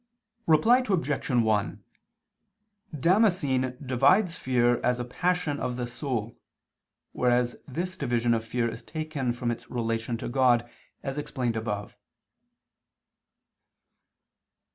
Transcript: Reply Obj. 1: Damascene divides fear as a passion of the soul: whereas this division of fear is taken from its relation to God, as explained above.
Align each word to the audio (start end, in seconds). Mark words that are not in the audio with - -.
Reply 0.47 0.79
Obj. 0.89 1.29
1: 1.29 1.83
Damascene 2.99 3.77
divides 3.85 4.35
fear 4.35 4.81
as 4.83 4.99
a 4.99 5.05
passion 5.05 5.59
of 5.59 5.75
the 5.77 5.85
soul: 5.85 6.39
whereas 7.11 7.61
this 7.67 7.95
division 7.95 8.33
of 8.33 8.43
fear 8.43 8.67
is 8.67 8.81
taken 8.81 9.31
from 9.31 9.51
its 9.51 9.69
relation 9.69 10.17
to 10.17 10.27
God, 10.27 10.67
as 11.03 11.19
explained 11.19 11.55
above. 11.55 11.97